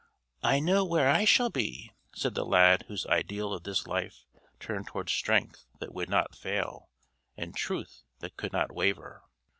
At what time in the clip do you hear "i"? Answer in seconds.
0.41-0.59, 1.07-1.25